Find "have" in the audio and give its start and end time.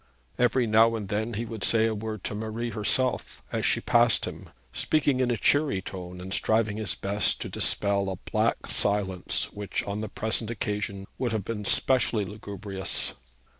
11.33-11.45